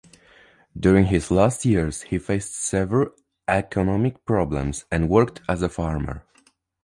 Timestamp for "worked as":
5.07-5.61